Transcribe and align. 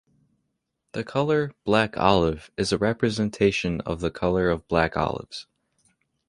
The 0.93 1.03
color 1.03 1.51
"black 1.63 1.95
olive" 1.95 2.49
is 2.57 2.71
a 2.71 2.79
representation 2.79 3.81
of 3.81 3.99
the 3.99 4.09
color 4.09 4.49
of 4.49 4.67
black 4.67 4.97
olives. 4.97 5.45